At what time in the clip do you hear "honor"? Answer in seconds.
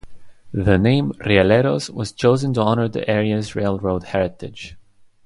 2.61-2.87